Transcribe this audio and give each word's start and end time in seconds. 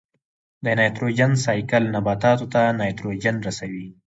د 0.63 0.65
نایټروجن 0.77 1.31
سائیکل 1.45 1.83
نباتاتو 1.95 2.45
ته 2.53 2.61
نایټروجن 2.79 3.35
رسوي. 3.47 3.87